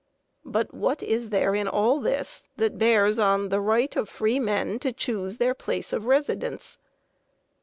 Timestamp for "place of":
5.53-6.07